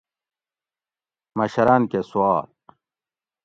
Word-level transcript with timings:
مشراٞن 1.37 1.81
کۤٞہ 1.91 2.03
سوال 2.09 2.45